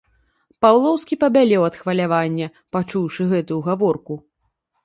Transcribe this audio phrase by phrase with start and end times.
[0.65, 2.47] Паўлоўскі пабялеў ад хвалявання,
[2.79, 4.13] пачуўшы гэтую гаворку.